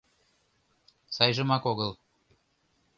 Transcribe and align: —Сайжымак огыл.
—Сайжымак 1.15 1.63
огыл. 1.71 1.91